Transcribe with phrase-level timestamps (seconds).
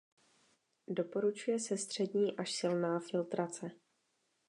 [0.87, 3.71] Doporučuje se střední až silná filtrace.